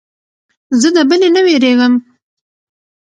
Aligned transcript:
زه 0.81 0.89
د 0.95 0.97
بلې 1.09 1.27
نه 1.35 1.41
وېرېږم. 1.45 1.93